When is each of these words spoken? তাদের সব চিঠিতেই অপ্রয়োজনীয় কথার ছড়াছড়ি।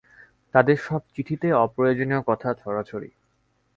তাদের 0.55 0.77
সব 0.77 1.01
চিঠিতেই 1.13 1.53
অপ্রয়োজনীয় 1.63 2.21
কথার 2.21 2.55
ছড়াছড়ি। 2.55 3.09